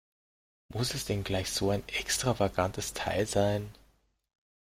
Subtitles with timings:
[0.69, 3.69] Muss es denn gleich so ein extravagantes Teil sein?